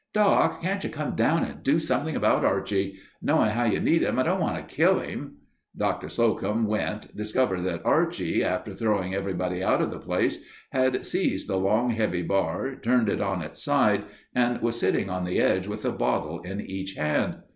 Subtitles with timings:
[0.15, 2.97] "Doc, can't you come down and do something about Archie?
[3.21, 5.37] Knowing how you need him, I don't want to kill him...."
[5.77, 11.47] Doctor Slocum went, discovered that Archie, after throwing everybody out of the place, had seized
[11.47, 15.67] the long heavy bar, turned it on its side and was sitting on the edge
[15.67, 17.35] with a bottle in each hand.